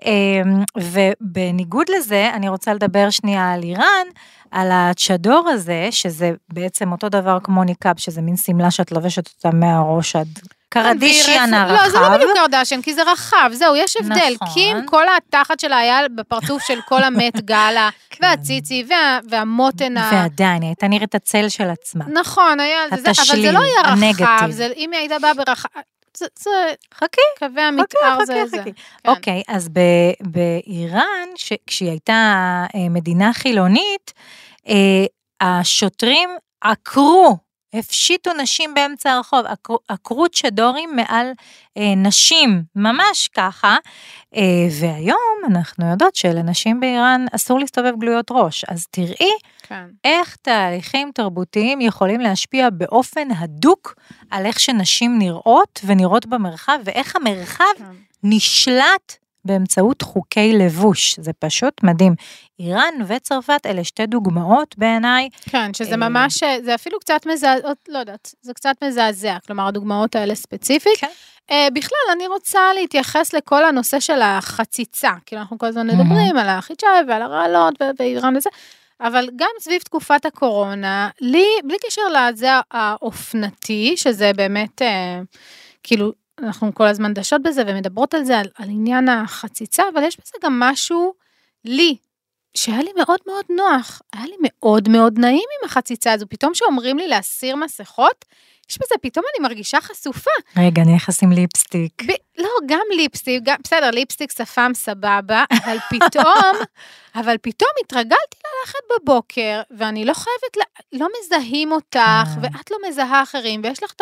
[0.05, 4.07] אמ, ובניגוד לזה, אני רוצה לדבר שנייה על איראן,
[4.51, 9.57] על הצ'דור הזה, שזה בעצם אותו דבר כמו ניקאב, שזה מין שמלה שאת לובשת אותה
[9.57, 10.29] מהראש עד
[10.83, 11.85] קרדישיאן הרחב.
[11.85, 14.33] לא, זה לא בדיוק קרדשיאן, כי זה רחב, זהו, יש הבדל.
[14.35, 14.49] נכון.
[14.55, 18.27] קים, כל התחת שלה היה בפרצוף של כל המט גאלה, כן.
[18.27, 20.11] והציצי, וה- והמותן ה...
[20.13, 22.05] ועדיין, היא הייתה נראית הצל של עצמה.
[22.13, 24.51] נכון, היה זה, זה, אבל זה לא היה רחב, הנגטיב.
[24.51, 25.69] זה, אם היא הייתה באה ברחב,
[26.17, 26.51] זה, זה
[26.95, 28.61] חכי, קווי המתאר זה חכי, זה.
[28.61, 28.73] חכי.
[29.05, 29.11] כן.
[29.11, 31.03] אוקיי, אז ב- באיראן,
[31.37, 32.13] ש- כשהיא הייתה
[32.75, 34.13] אה, מדינה חילונית,
[34.69, 35.05] אה,
[35.41, 37.37] השוטרים עקרו,
[37.75, 39.45] הפשיטו נשים באמצע הרחוב,
[39.89, 41.31] עקרו- צ'דורים מעל
[41.77, 43.77] אה, נשים, ממש ככה.
[44.37, 44.43] אה,
[44.81, 49.31] והיום אנחנו יודעות שלנשים באיראן אסור להסתובב גלויות ראש, אז תראי
[49.63, 49.85] כן.
[50.05, 53.95] איך תהליכים תרבותיים יכולים להשפיע באופן הדוק
[54.31, 57.85] על איך שנשים נראות ונראות במרחב, ואיך המרחב כן.
[58.23, 59.17] נשלט
[59.49, 61.19] באמצעות חוקי לבוש.
[61.21, 62.15] זה פשוט מדהים.
[62.61, 65.29] איראן וצרפת אלה שתי דוגמאות בעיניי.
[65.51, 70.17] כן, שזה אה, ממש, זה אפילו קצת מזעזע, לא יודעת, זה קצת מזעזע, כלומר הדוגמאות
[70.17, 70.99] האלה ספציפית.
[70.99, 71.07] כן.
[71.51, 75.87] אה, בכלל, אני רוצה להתייחס לכל הנושא של החציצה, כאילו אנחנו כל הזמן.
[75.87, 78.51] מדברים על החיג'אב ועל הרעלות ואיראן וזה,
[79.01, 85.21] אבל גם סביב תקופת הקורונה, לי, בלי קשר לזה האופנתי, שזה באמת, אה,
[85.83, 90.17] כאילו, אנחנו כל הזמן דשות בזה ומדברות על זה, על, על עניין החציצה, אבל יש
[90.21, 91.15] בזה גם משהו,
[91.65, 91.97] לי,
[92.55, 96.99] שהיה לי מאוד מאוד נוח, היה לי מאוד מאוד נעים עם החציצה הזו, פתאום שאומרים
[96.99, 98.25] לי להסיר מסכות,
[98.71, 100.31] יש בזה, פתאום אני מרגישה חשופה.
[100.57, 102.03] רגע, אני נכנס עם ליפסטיק.
[102.07, 106.53] ב- לא, גם ליפסטיק, גם, בסדר, ליפסטיק שפם סבבה, אבל פתאום,
[107.21, 111.99] אבל פתאום התרגלתי ללכת בבוקר, ואני לא חייבת, ל- לא מזהים אותך,
[112.35, 112.41] כן.
[112.43, 113.93] ואת לא מזהה אחרים, ויש לך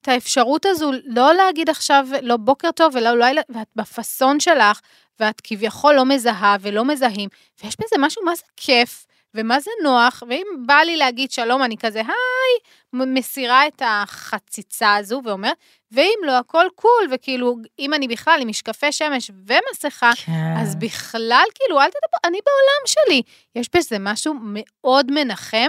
[0.00, 4.80] את האפשרות הזו לא להגיד עכשיו, לא בוקר טוב ולא לילה, ואת בפאסון שלך,
[5.20, 7.28] ואת כביכול לא מזהה ולא מזהים,
[7.64, 11.76] ויש בזה משהו, מה זה כיף, ומה זה נוח, ואם בא לי להגיד שלום, אני
[11.76, 15.56] כזה, היי, מסירה את החציצה הזו ואומרת,
[15.92, 20.32] ואם לא, הכל קול, וכאילו, אם אני בכלל עם משקפי שמש ומסכה, כן.
[20.60, 23.22] אז בכלל, כאילו, אל תדבר, אני בעולם שלי.
[23.56, 25.68] יש בזה משהו מאוד מנחם,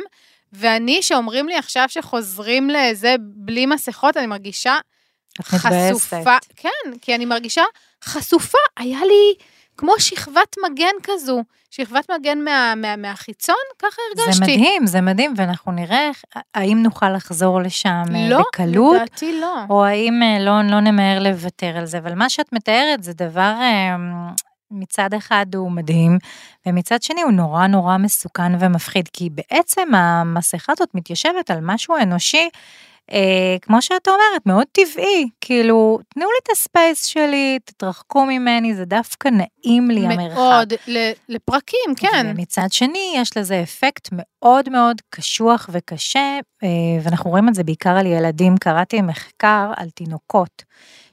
[0.53, 4.77] ואני, שאומרים לי עכשיו שחוזרים לזה בלי מסכות, אני מרגישה
[5.41, 5.95] את מתבאסת.
[5.95, 6.37] חשופה.
[6.55, 7.63] כן, כי אני מרגישה
[8.03, 8.57] חשופה.
[8.77, 9.35] היה לי
[9.77, 14.45] כמו שכבת מגן כזו, שכבת מגן מה, מה, מהחיצון, ככה הרגשתי.
[14.45, 16.09] זה מדהים, זה מדהים, ואנחנו נראה
[16.55, 19.55] האם נוכל לחזור לשם אה, לא, בקלות, לדעתי לא.
[19.69, 21.97] או האם אה, לא, לא נמהר לוותר על זה.
[21.97, 23.95] אבל מה שאת מתארת זה דבר, אה,
[24.71, 26.17] מצד אחד הוא מדהים,
[26.65, 32.49] ומצד שני הוא נורא נורא מסוכן ומפחיד, כי בעצם המסכה הזאת מתיישבת על משהו אנושי,
[33.11, 38.85] אה, כמו שאת אומרת, מאוד טבעי, כאילו, תנו לי את הספייס שלי, תתרחקו ממני, זה
[38.85, 40.17] דווקא נעים לי.
[40.17, 42.31] מאוד, ל- לפרקים, כן.
[42.35, 46.69] ומצד שני, יש לזה אפקט מאוד מאוד קשוח וקשה, אה,
[47.03, 48.57] ואנחנו רואים את זה בעיקר על ילדים.
[48.57, 50.63] קראתי מחקר על תינוקות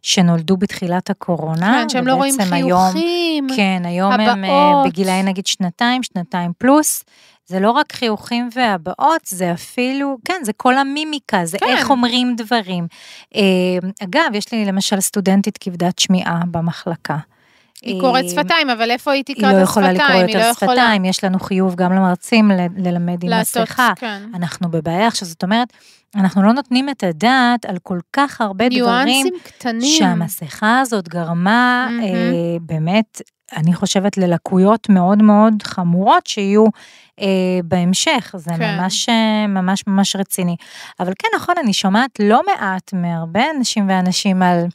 [0.03, 3.47] שנולדו בתחילת הקורונה, כן, שהם לא רואים ובעצם היום, חיוכים.
[3.57, 4.87] כן, היום הם אה, הבעות.
[4.87, 7.05] בגילאי נגיד שנתיים, שנתיים פלוס.
[7.53, 11.67] זה לא רק חיוכים והבעות, זה אפילו, כן, זה כל המימיקה, זה כן.
[11.67, 12.87] איך אומרים דברים.
[13.35, 13.41] אה,
[14.05, 17.17] אגב, יש לי למשל סטודנטית כבדת שמיעה במחלקה.
[17.83, 20.27] היא קוראת אה, שפתיים, אבל איפה היא תקרא לא את יכולה לקרוא השפתיים?
[20.27, 23.93] היא לא יותר יכולה שפתיים, יש לנו חיוב גם למרצים ללמד עם מסכה.
[23.97, 24.23] כן.
[24.35, 25.73] אנחנו בבעיה עכשיו, זאת אומרת,
[26.17, 29.99] אנחנו לא נותנים את הדעת על כל כך הרבה דברים קטנים.
[29.99, 32.03] שהמסכה הזאת גרמה מהמם.
[32.03, 33.23] אה, באמת,
[33.57, 36.65] אני חושבת, ללקויות מאוד מאוד חמורות שיהיו
[37.21, 37.27] אה,
[37.65, 38.35] בהמשך.
[38.37, 38.77] זה כן.
[38.79, 40.57] ממש אה, ממש ממש רציני.
[41.01, 44.67] אבל כן, נכון, אני שומעת לא מעט מהרבה אנשים ואנשים על...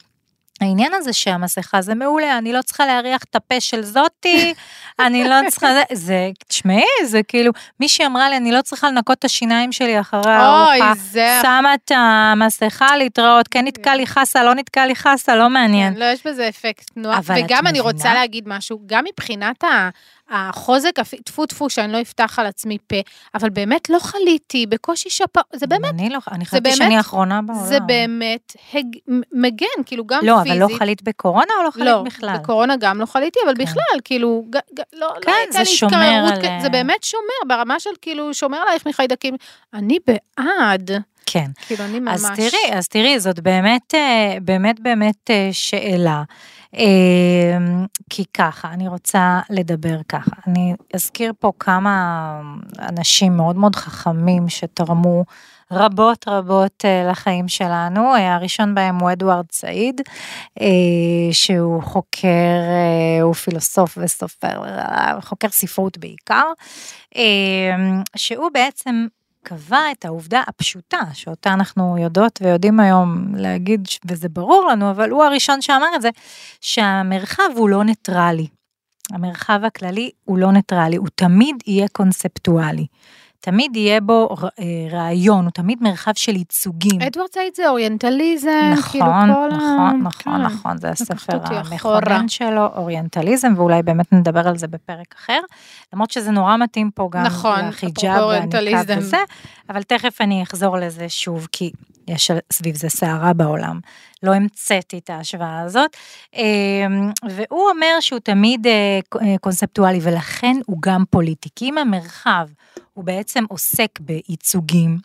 [0.60, 4.54] העניין הזה שהמסכה זה מעולה, אני לא צריכה להריח את הפה של זאתי,
[5.06, 9.18] אני לא צריכה, זה, זה, תשמעי, זה כאילו, מישהי אמרה לי, אני לא צריכה לנקות
[9.18, 11.38] את השיניים שלי אחרי הארוחה, אוי, זה...
[11.42, 15.94] שמה את המסכה להתראות, כן נתקע לי חסה, לא נתקע לי חסה, לא מעניין.
[15.94, 18.14] כן, לא, יש בזה אפקט את וגם אני רוצה?
[18.14, 19.88] להגיד משהו, גם מבחינת ה-
[20.30, 20.90] החוזק,
[21.24, 22.96] טפו טפו, שאני לא אפתח על עצמי פה,
[23.34, 27.64] אבל באמת לא חליתי, בקושי שפע, זה באמת, אני לא, אני חשבתי שאני האחרונה בעולם.
[27.66, 28.96] זה באמת הג-
[29.32, 30.62] מגן, כאילו גם לא, פיזית.
[30.62, 32.36] אבל לא חלית בקורונה או לא חלית לא, בכלל?
[32.38, 33.62] בקורונה גם לא חליתי, אבל כן.
[33.64, 37.02] בכלל, כאילו, ג, ג, לא, כן, לא הייתה זה לי שומר התקררות, על- זה באמת
[37.04, 37.22] שומר,
[37.56, 39.34] ברמה של כאילו, שומר עלייך מחיידקים.
[39.74, 40.90] אני בעד,
[41.26, 41.46] כן.
[41.66, 42.14] כאילו, אני ממש...
[42.14, 46.22] אז תראי, אז תראי, זאת באמת, אה, באמת, באמת אה, שאלה.
[46.74, 47.58] אה,
[48.10, 50.36] כי ככה, אני רוצה לדבר ככה.
[50.46, 52.40] אני אזכיר פה כמה
[52.78, 55.24] אנשים מאוד מאוד חכמים שתרמו
[55.70, 58.14] רבות רבות אה, לחיים שלנו.
[58.14, 60.00] אה, הראשון בהם הוא אדוארד סעיד,
[60.60, 60.66] אה,
[61.32, 62.60] שהוא חוקר,
[63.22, 64.62] הוא פילוסוף וסופר,
[65.20, 66.44] חוקר ספרות בעיקר,
[68.16, 69.06] שהוא בעצם
[69.48, 75.24] קבע את העובדה הפשוטה, שאותה אנחנו יודעות ויודעים היום להגיד, וזה ברור לנו, אבל הוא
[75.24, 76.10] הראשון שאמר את זה,
[76.60, 78.46] שהמרחב הוא לא ניטרלי.
[79.12, 82.86] המרחב הכללי הוא לא ניטרלי, הוא תמיד יהיה קונספטואלי.
[83.40, 87.00] תמיד יהיה בו אה, רעיון, הוא תמיד מרחב של ייצוגים.
[87.02, 89.92] אדוארד סייד זה אוריינטליזם, נכון, כאילו כל נכון, ה...
[90.02, 90.42] נכון, כן.
[90.42, 95.40] נכון, זה הספר המכונן שלו, אוריינטליזם, ואולי באמת נדבר על זה בפרק אחר,
[95.92, 99.22] למרות שזה נורא מתאים פה גם נכון, לחיג'אב והניקה וזה,
[99.70, 101.70] אבל תכף אני אחזור לזה שוב, כי
[102.08, 103.80] יש סביב זה סערה בעולם.
[104.22, 105.96] לא המצאתי את ההשוואה הזאת.
[106.34, 111.48] אמ, והוא אומר שהוא תמיד אה, אה, קונספטואלי, ולכן הוא גם פוליטי.
[111.56, 112.48] כי אם המרחב
[112.94, 114.98] הוא בעצם עוסק בייצוגים,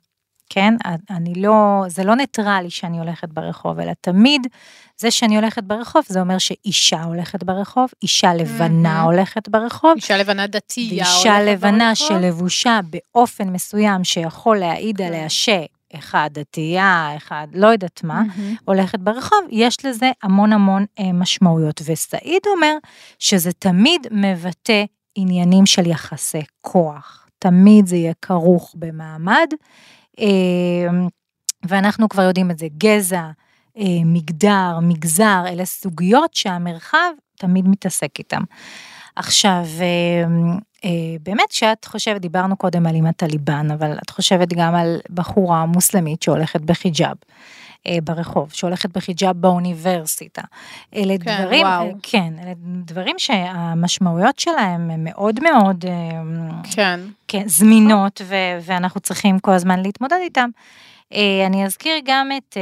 [0.50, 0.74] כן?
[1.10, 4.48] אני לא, זה לא ניטרלי שאני הולכת ברחוב, אלא תמיד
[4.98, 9.06] זה שאני הולכת ברחוב, זה אומר שאישה הולכת ברחוב, אישה לבנה mm-hmm.
[9.06, 9.94] הולכת ברחוב.
[9.96, 11.26] אישה לבנה דתייה הולכת ברחוב.
[11.26, 15.04] אישה לבנה שלבושה באופן מסוים שיכול להעיד כן.
[15.04, 15.50] עליה ש...
[15.96, 18.62] אחד דתייה, אחד לא יודעת מה, mm-hmm.
[18.66, 21.82] הולכת ברחוב, יש לזה המון המון אה, משמעויות.
[21.86, 22.78] וסעיד אומר
[23.20, 24.84] שזה תמיד מבטא
[25.16, 27.28] עניינים של יחסי כוח.
[27.40, 29.48] תמיד זה יהיה כרוך במעמד,
[30.20, 30.26] אה,
[31.68, 33.30] ואנחנו כבר יודעים את זה, גזע,
[33.78, 38.42] אה, מגדר, מגזר, אלה סוגיות שהמרחב תמיד מתעסק איתם.
[39.16, 39.86] עכשיו, אה,
[40.86, 40.90] אה,
[41.24, 46.22] באמת כשאת חושבת, דיברנו קודם על אימת הליבן, אבל את חושבת גם על בחורה מוסלמית
[46.22, 47.16] שהולכת בחיג'אב.
[47.88, 50.42] אה, ברחוב, שהולכת בחיג'אב באוניברסיטה.
[50.96, 51.92] אלה כן, דברים, וואו.
[52.04, 52.54] כן, אלה
[52.86, 55.86] דברים שהמשמעויות שלהם הן מאוד מאוד
[56.76, 57.00] כן.
[57.28, 60.50] כן, זמינות, ו- ואנחנו צריכים כל הזמן להתמודד איתם.
[61.48, 62.58] אני אזכיר גם את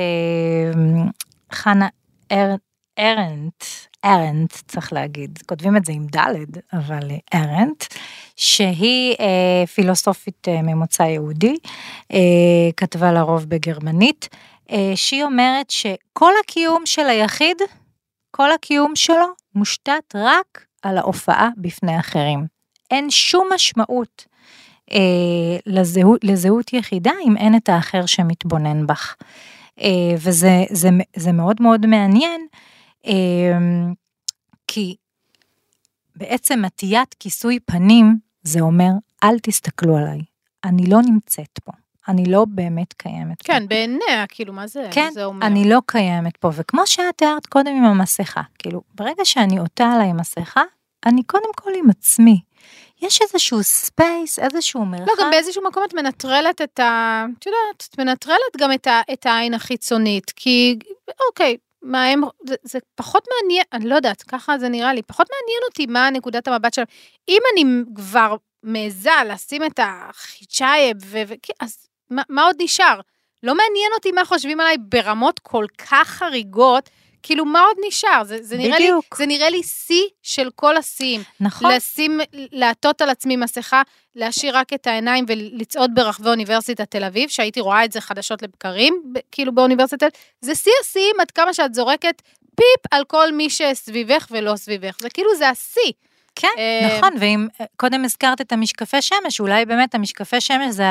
[1.51, 1.87] חנה
[2.31, 2.55] אר-
[2.99, 3.63] ארנט,
[4.06, 7.84] ארנט צריך להגיד, כותבים את זה עם ד', אבל ארנט,
[8.36, 11.56] שהיא אה, פילוסופית אה, ממוצא יהודי,
[12.13, 12.19] אה,
[12.77, 14.30] כתבה לרוב בגרמנית,
[14.71, 17.58] אה, שהיא אומרת שכל הקיום של היחיד,
[18.32, 22.45] כל הקיום שלו מושתת רק על ההופעה בפני אחרים.
[22.91, 24.25] אין שום משמעות
[24.91, 29.15] אה, לזהות, לזהות יחידה אם אין את האחר שמתבונן בך.
[29.82, 32.47] אה, וזה זה, זה מאוד מאוד מעניין.
[33.05, 33.93] אמ,
[34.67, 34.95] כי
[36.15, 38.91] בעצם עטיית כיסוי פנים, זה אומר,
[39.23, 40.21] אל תסתכלו עליי,
[40.63, 41.71] אני לא נמצאת פה.
[42.07, 43.59] אני לא באמת קיימת כן, פה.
[43.59, 45.47] כן, בעיניה, כאילו, מה זה, כן, זה אומר?
[45.47, 50.13] אני לא קיימת פה, וכמו שאת תיארת קודם עם המסכה, כאילו, ברגע שאני עוטה עליי
[50.13, 50.61] מסכה,
[51.05, 52.41] אני קודם כל עם עצמי.
[53.01, 55.05] יש איזשהו space, איזשהו מרחב.
[55.07, 57.25] לא, גם באיזשהו מקום את מנטרלת את ה...
[57.39, 60.79] את יודעת, את מנטרלת גם את, ה, את העין החיצונית, כי,
[61.29, 65.28] אוקיי, מה הם, זה, זה פחות מעניין, אני לא יודעת, ככה זה נראה לי, פחות
[65.30, 66.88] מעניין אותי מה נקודת המבט שלהם.
[67.30, 67.63] אם אני
[67.96, 70.98] כבר מעיזה לשים את החיצ'ייב,
[71.60, 73.00] אז מה, מה עוד נשאר?
[73.44, 76.89] לא מעניין אותי מה חושבים עליי ברמות כל כך חריגות,
[77.23, 78.23] כאילו, מה עוד נשאר?
[78.23, 81.23] זה, זה, נראה, לי, זה נראה לי שיא של כל השיאים.
[81.39, 81.71] נכון.
[81.71, 83.81] לשים, לעטות על עצמי מסכה,
[84.15, 89.13] להשאיר רק את העיניים ולצעוד ברחבי אוניברסיטת תל אביב, שהייתי רואה את זה חדשות לבקרים,
[89.31, 92.21] כאילו באוניברסיטת, זה שיא השיאים עד כמה שאת זורקת
[92.55, 94.97] פיפ על כל מי שסביבך ולא סביבך.
[95.01, 95.91] זה כאילו, זה השיא.
[96.36, 100.84] כן, אה, נכון, ואם אה, קודם הזכרת את המשקפי שמש, אולי באמת המשקפי שמש זה,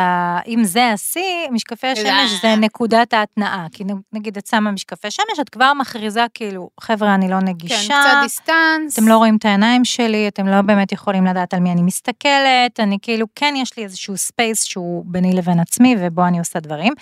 [0.48, 3.66] אם זה השיא, משקפי השמש זה נקודת ההתנעה.
[3.72, 7.74] כי נגיד את שמה משקפי שמש, את כבר מכריזה כאילו, חבר'ה, אני לא נגישה.
[7.74, 8.98] כן, קצת distance.
[8.98, 12.81] אתם לא רואים את העיניים שלי, אתם לא באמת יכולים לדעת על מי אני מסתכלת,
[12.81, 16.92] אני כאילו, כן, יש לי איזשהו space שהוא ביני לבין עצמי, ובו אני עושה דברים.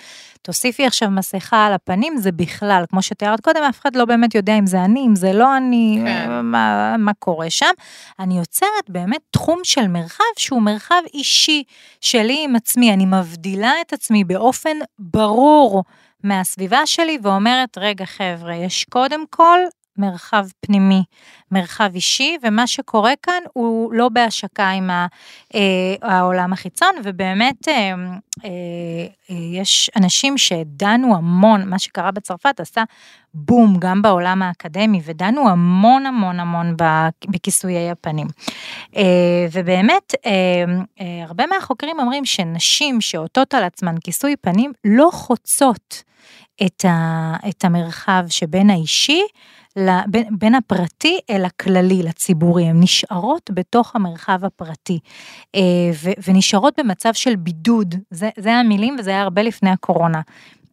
[0.41, 4.57] תוסיפי עכשיו מסכה על הפנים, זה בכלל, כמו שתיארת קודם, אף אחד לא באמת יודע
[4.59, 6.29] אם זה אני, אם זה לא אני, כן.
[6.43, 7.65] מה, מה קורה שם.
[8.29, 11.63] אני יוצרת באמת תחום של מרחב שהוא מרחב אישי
[12.01, 15.83] שלי עם עצמי, אני מבדילה את עצמי באופן ברור
[16.23, 19.59] מהסביבה שלי ואומרת, רגע חבר'ה, יש קודם כל
[19.99, 21.03] מרחב פנימי,
[21.51, 27.93] מרחב אישי, ומה שקורה כאן הוא לא בהשקה עם אה, העולם החיצון, ובאמת אה,
[28.45, 28.49] אה,
[29.29, 32.83] יש אנשים שדנו המון, מה שקרה בצרפת עשה
[33.33, 36.75] בום גם בעולם האקדמי, ודנו המון המון המון
[37.27, 38.27] בכיסויי הפנים.
[39.51, 40.15] ובאמת,
[41.27, 46.03] הרבה מהחוקרים אומרים שנשים שעוטות על עצמן כיסוי פנים לא חוצות
[46.65, 49.21] את, ה, את המרחב שבין האישי
[49.77, 54.99] ל- בין, בין הפרטי אל הכללי, לציבורי, הן נשארות בתוך המרחב הפרטי,
[55.55, 55.61] אה,
[56.03, 60.21] ו, ונשארות במצב של בידוד, זה, זה המילים וזה היה הרבה לפני הקורונה.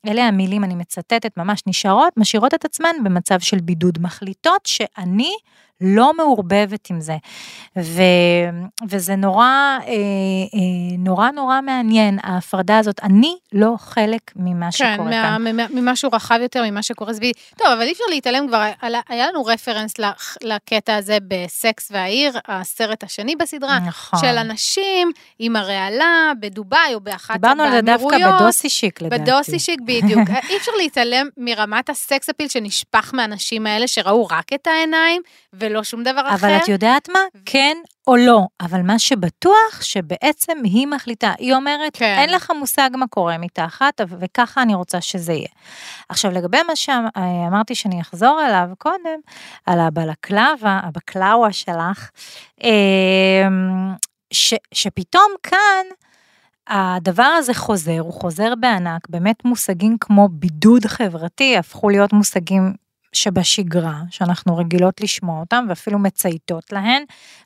[0.09, 5.33] אלה המילים, אני מצטטת, ממש נשארות, משאירות את עצמן במצב של בידוד, מחליטות שאני
[5.81, 7.17] לא מעורבבת עם זה.
[7.79, 8.03] ו,
[8.89, 9.89] וזה נורא, אה, אה,
[10.99, 15.43] נורא נורא מעניין, ההפרדה הזאת, אני לא חלק ממה שקורה כן, כאן.
[15.45, 17.33] מה, מה, ממשהו רחב יותר ממה שקורה סביבי.
[17.59, 19.93] טוב, אבל אי אפשר להתעלם כבר, היה- לנו רפרנס
[20.43, 24.21] לקטע הזה בסקס והעיר, הסרט השני בסדרה, נכון.
[24.21, 28.17] של אנשים עם הרעלה בדובאי או באחת דיברנו על זה דווקא.
[28.37, 29.23] בדוסי שיק לדעתי.
[29.23, 30.29] בדוסי שיק בדיוק.
[30.51, 35.23] אי אפשר להתעלם מרמת הסקס אפיל שנשפך מהאנשים האלה שראו רק את העיניים
[35.67, 36.35] ולא שום דבר אחר.
[36.35, 37.19] אבל את יודעת מה?
[37.45, 37.77] כן
[38.07, 42.17] או לא, אבל מה שבטוח, שבעצם היא מחליטה, היא אומרת, כן.
[42.19, 45.49] אין לך מושג מה קורה מתחת, אבל- וככה אני רוצה שזה יהיה.
[46.09, 49.21] עכשיו, לגבי מה שאמרתי שאני אחזור אליו קודם,
[49.67, 52.11] על הבלקלבה, הבקלאווה שלך,
[52.65, 52.69] אמ,
[54.33, 55.87] ש, שפתאום כאן,
[56.69, 62.73] הדבר הזה חוזר, הוא חוזר בענק, באמת מושגים כמו בידוד חברתי הפכו להיות מושגים
[63.17, 67.03] שבשגרה, שאנחנו רגילות לשמוע אותם ואפילו מצייתות להן,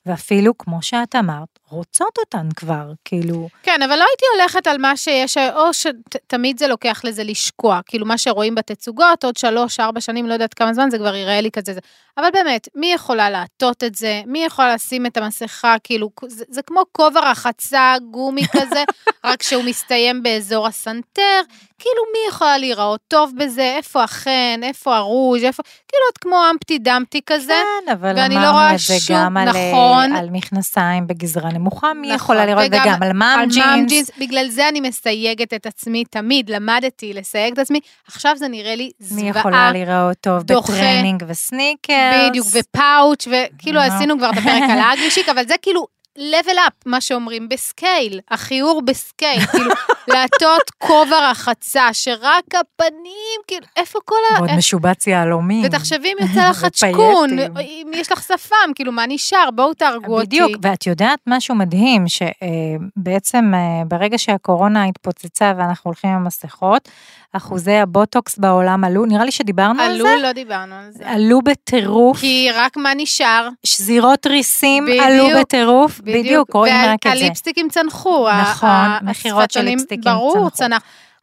[0.07, 4.97] ואפילו, כמו שאת אמרת, רוצות אותן כבר, כאילו, כן, אבל לא הייתי הולכת על מה
[4.97, 10.27] שיש, או שתמיד זה לוקח לזה לשקוע, כאילו מה שרואים בתצוגות, עוד שלוש, ארבע שנים,
[10.27, 11.71] לא יודעת כמה זמן, זה כבר יראה לי כזה.
[11.75, 11.81] זה.
[12.19, 14.23] אבל באמת, מי יכולה לעטות את זה?
[14.27, 15.77] מי יכולה לשים את המסכה?
[15.85, 18.85] כאילו, זה, זה כמו כובע רחצה גומי כזה,
[19.25, 21.41] רק שהוא מסתיים באזור הסנטר.
[21.79, 23.75] כאילו, מי יכולה להיראות טוב בזה?
[23.77, 24.61] איפה החן?
[24.63, 25.45] איפה הרוז'?
[25.45, 25.63] איפה...
[25.63, 27.63] כאילו, את כמו אמפטי דמפטי כזה.
[27.87, 30.13] כן, אבל לא אמרנו רואה את זה גם על, נכון.
[30.13, 33.89] על מכנסיים בגזרה נמוכה, מי נכון, יכולה לראות, וגם וגם על מאם ג'ינס.
[33.89, 38.75] ג'ינס, בגלל זה אני מסייגת את עצמי תמיד, למדתי לסייג את עצמי, עכשיו זה נראה
[38.75, 39.29] לי מי זוועה.
[39.29, 40.73] יכולה לראות טוב דוחה.
[40.73, 42.29] בטרנינג וסניקרס.
[42.29, 43.87] בדיוק, ופאוץ', וכאילו נו.
[43.95, 45.87] עשינו כבר את הפרק על ה ugly chic, אבל זה כאילו
[46.19, 49.71] level up, מה שאומרים, ב scale, הכיעור ב scale, כאילו,
[50.09, 54.39] לעטות כובע רחצה, שרק הפנים, כאילו, איפה כל ה...
[54.39, 55.65] ועוד משובץ יהלומים.
[55.65, 57.31] ותחשבי אם יוצא לך חצ'קון.
[57.61, 59.49] אם יש לך שפם, כאילו, מה נשאר?
[59.55, 60.27] בואו תהרגו אותי.
[60.27, 66.89] בדיוק, ואת יודעת משהו מדהים, שבעצם אה, ברגע שהקורונה התפוצצה ואנחנו הולכים עם מסכות,
[67.33, 71.11] אחוזי הבוטוקס בעולם עלו, נראה לי שדיברנו על עלו, זה, לא דיברנו על זה.
[71.11, 73.49] עלו בטירוף, כי רק מה נשאר?
[73.67, 77.21] שזירות ריסים בדיוק, עלו בטירוף, בדיוק, רואים רק את זה.
[77.21, 78.29] והליפסטיקים צנחו.
[78.43, 78.69] נכון,
[79.03, 80.51] מכירות של ליפסטיקים ברור, צנחו.
[80.51, 80.83] צנח.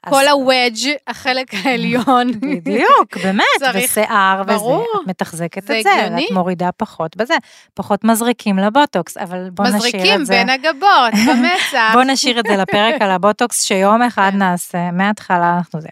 [0.10, 2.32] כל הוודג', החלק העליון.
[2.41, 4.54] בדיוק, באמת, צריך- ושיער וזה.
[4.56, 6.08] את מתחזקת את זה.
[6.17, 7.34] את מורידה פחות בזה,
[7.74, 10.34] פחות מזריקים לבוטוקס, אבל בוא נשאיר מזריקים את זה.
[10.34, 11.93] בין הגבות, במצח.
[11.93, 14.38] בוא נשאיר את זה לפרק על הבוטוקס שיום אחד כן.
[14.38, 15.88] נעשה, מההתחלה אנחנו זה.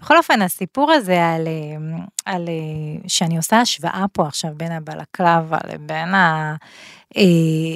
[0.00, 1.96] בכל אופן, הסיפור הזה על, אה,
[2.34, 6.54] על אה, שאני עושה השוואה פה עכשיו בין הבלקלבה לבין ה-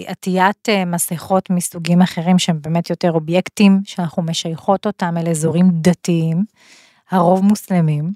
[0.07, 6.45] עטיית אה, מסכות מסוגים אחרים שהם באמת יותר אובייקטים, שאנחנו משייכות אותם אל אזורים דתיים,
[7.11, 8.13] הרוב מוסלמים.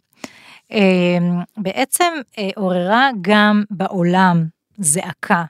[0.73, 1.19] אה,
[1.57, 4.45] בעצם אה, עוררה גם בעולם
[4.79, 5.45] זעקה.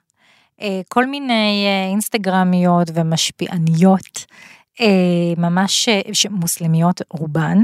[0.61, 4.26] אה, כל מיני אה, אינסטגרמיות ומשפיעניות,
[4.80, 4.87] אה,
[5.37, 7.58] ממש, אה, מוסלמיות רובן,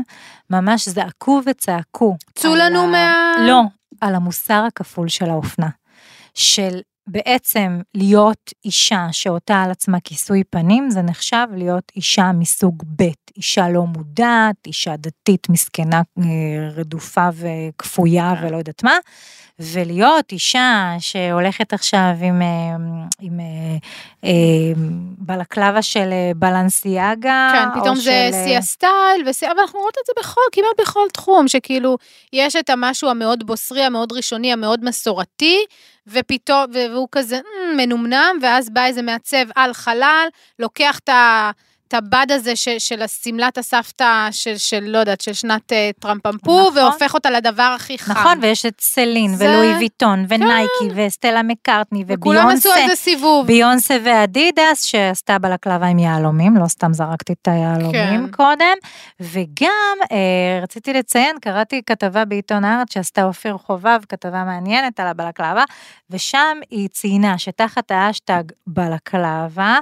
[0.51, 2.16] ממש זעקו וצעקו.
[2.35, 3.35] צאו לנו ה- מה...
[3.49, 3.62] לא,
[4.01, 5.68] על המוסר הכפול של האופנה.
[6.35, 13.09] של בעצם להיות אישה שעוטה על עצמה כיסוי פנים, זה נחשב להיות אישה מסוג ב',
[13.37, 16.25] אישה לא מודעת, אישה דתית מסכנה, אה,
[16.75, 18.97] רדופה וכפויה ולא יודעת מה,
[19.61, 22.47] ולהיות אישה שהולכת עכשיו עם, אה,
[23.21, 23.44] עם אה,
[24.25, 24.31] אה,
[25.18, 30.07] בלקלבה של בלנסיאגה, כן, פתאום או זה של, שיא הסטייל, ושיא- אבל אנחנו רואות את
[30.07, 31.97] זה בכל, כמעט בכל תחום, שכאילו,
[32.33, 35.59] יש את המשהו המאוד בוסרי, המאוד ראשוני, המאוד מסורתי,
[36.07, 40.27] ופתאום, והוא כזה "מ, מנומנם, ואז בא איזה מעצב על חלל,
[40.59, 41.51] לוקח את ה...
[41.88, 46.61] את הבד הזה ש, של השמלת הסבתא של, של, לא יודעת, של שנת אה, טראמפמפו,
[46.70, 46.79] נכון.
[46.79, 48.12] והופך אותה לדבר הכי חם.
[48.12, 49.51] נכון, ויש את סלין, זה- כן.
[49.51, 52.83] ולואי ויטון, ונייקי, וסטלה מקארטני, וכולם עשו וביונסה.
[52.83, 53.46] על זה סיבוב.
[53.46, 57.92] ביונסה ואדידס שעשתה בלקלבה עם יהלומים, לא סתם זרקתי את היהלומים
[58.27, 58.31] כן.
[58.31, 58.77] קודם,
[59.20, 60.16] וגם אה,
[60.62, 65.64] רציתי לציין, קראתי כתבה בעיתון הארץ שעשתה אופיר חובב, כתבה מעניינת על הבלקלבה,
[66.11, 69.79] ושם היא ציינה שתחת האשטג בלקלבה,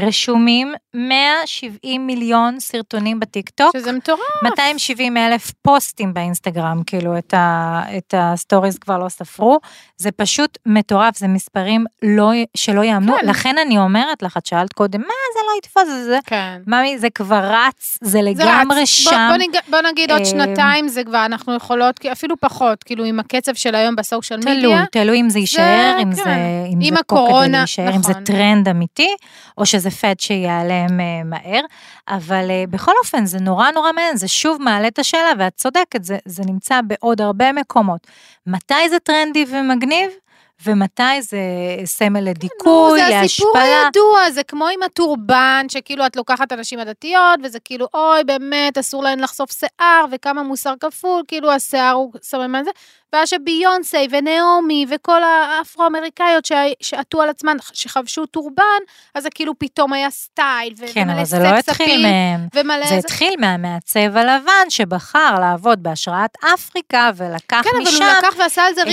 [0.00, 3.76] רשומים 170 מיליון סרטונים בטיקטוק.
[3.76, 4.20] שזה מטורף.
[4.42, 9.58] 270 אלף פוסטים באינסטגרם, כאילו את, ה, את ה stories כבר לא ספרו,
[9.96, 13.26] זה פשוט מטורף, זה מספרים לא, שלא יאמנו, כן.
[13.26, 16.60] לכן אני אומרת לך, את שאלת קודם, מה זה לא יתפוס, זה, זה, כן.
[16.66, 18.88] ממי, זה כבר רץ, זה זה לגמרי רץ.
[18.88, 19.10] שם.
[19.10, 19.56] בוא, בוא, נג...
[19.70, 23.74] בוא נגיד עוד אה, שנתיים זה כבר, אנחנו יכולות, אפילו פחות, כאילו עם הקצב של
[23.74, 24.84] היום ב social תלוי, מדיה.
[24.92, 26.24] תלוי אם זה יישאר, אם כן.
[26.24, 26.34] זה,
[26.72, 28.24] אם עם זה פה כדי הקורונה, להישאר, אם זה נכון.
[28.24, 29.08] טרנד אמיתי,
[29.58, 31.60] או שזה fad שיעלם אה, מהר,
[32.08, 36.04] אבל אה, בכל אופן זה נורא נורא מעניין, זה שוב מעלה את השאלה, ואת צודקת,
[36.04, 38.06] זה, זה נמצא בעוד הרבה מקומות.
[38.46, 40.10] מתי זה טרנדי ומגניב?
[40.64, 41.38] ומתי זה
[41.84, 43.82] סמל לדיכוי, נו, זה הסיפור להשפלה.
[43.84, 49.02] הידוע, זה כמו עם הטורבן, שכאילו את לוקחת הנשים הדתיות, וזה כאילו, אוי, באמת, אסור
[49.02, 52.70] להן לחשוף שיער, וכמה מוסר כפול, כאילו השיער הוא סממן זה.
[53.12, 56.48] ואז שביונסי ונעמי וכל האפרו-אמריקאיות
[56.82, 58.62] שעטו על עצמן, שחבשו טורבן,
[59.14, 62.48] אז זה כאילו פתאום היה סטייל, כן, ומלא אבל זה לא סקס התחיל מהם.
[62.54, 68.04] ומלא זה התחיל מהמעצב הלבן שבחר לעבוד בהשראת אפריקה ולקח כן, אבל משם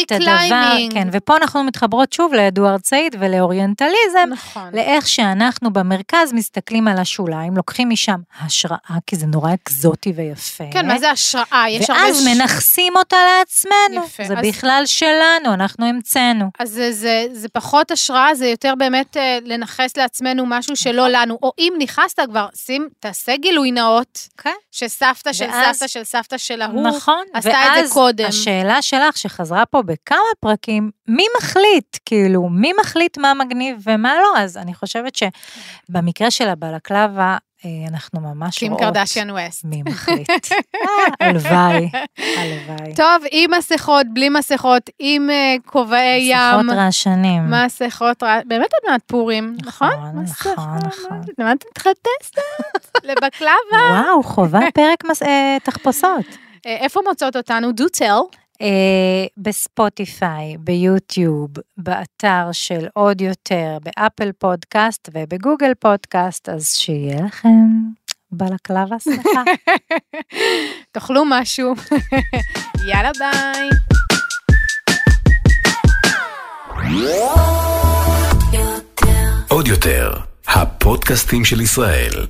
[0.03, 0.93] את הדבר.
[0.93, 4.69] כן, ופה אנחנו מתחברות שוב לאדוארד-סעיד ולאוריינטליזם, נכון.
[4.73, 8.77] לאיך שאנחנו במרכז מסתכלים על השוליים, לוקחים משם השראה,
[9.07, 10.63] כי זה נורא אקזוטי ויפה.
[10.71, 11.65] כן, מה זה השראה?
[11.69, 12.01] יש הרבה...
[12.03, 14.05] ואז מנכסים אותה לעצמנו.
[14.05, 16.45] יפה, זה אז- בכלל שלנו, אנחנו המצאנו.
[16.59, 21.37] אז זה, זה, זה פחות השראה, זה יותר באמת אה, לנכס לעצמנו משהו שלא לנו.
[21.43, 24.49] או אם נכנסת כבר, שים, תעשה גילוי נאות, כן.
[24.71, 27.49] שסבתא של ואז- סבתא של סבתא של ההוא, נכון, עשתה
[27.79, 28.25] את זה קודם.
[28.25, 34.39] השאלה שלך שחזרה פה בכמה פרקים, מי מחליט, כאילו, מי מחליט מה מגניב ומה לא?
[34.39, 39.65] אז אני חושבת שבמקרה של הבלקלבה, אה, אנחנו ממש קים רואות קרדשיאן ווסט.
[39.65, 40.29] מי מחליט.
[40.29, 41.89] אה, הלוואי,
[42.39, 42.95] הלוואי.
[42.95, 46.37] טוב, עם מסכות, בלי מסכות, עם אה, כובעי ים.
[46.61, 47.51] שיחות רעשנים.
[47.51, 49.89] מסכות, רע- באמת עוד מעט פורים, נכון?
[50.23, 50.23] נכון,
[50.55, 51.21] נכון, נכון.
[51.39, 52.37] למה את מתחפשת?
[53.09, 53.51] לבקלבה.
[53.91, 55.03] וואו, חובה פרק
[55.63, 56.25] תחפושות.
[56.65, 57.69] איפה מוצאות אותנו?
[57.69, 58.37] do tell.
[58.63, 67.67] אה, בספוטיפיי, ביוטיוב, באתר של עוד יותר, באפל פודקאסט ובגוגל פודקאסט, אז שיהיה לכם
[68.31, 69.43] בלקלבה שמחה.
[70.91, 71.73] תאכלו משהו.
[72.87, 73.69] יאללה ביי.
[79.47, 80.13] עוד יותר,
[80.47, 82.25] הפודקאסטים של ישראל.